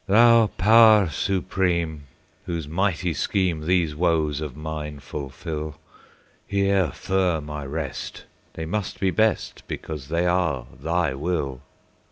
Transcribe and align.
Thou 0.07 0.47
Power 0.57 1.09
Supreme, 1.09 2.07
whose 2.47 2.67
mighty 2.67 3.13
schemeThese 3.13 3.93
woes 3.93 4.41
of 4.41 4.57
mine 4.57 4.99
fulfil, 4.99 5.75
Here 6.47 6.89
firm 6.91 7.51
I 7.51 7.67
rest; 7.67 8.25
they 8.53 8.65
must 8.65 8.99
be 8.99 9.11
best, 9.11 9.61
Because 9.67 10.07
they 10.07 10.25
are 10.25 10.65
Thy 10.79 11.13
will! 11.13 11.61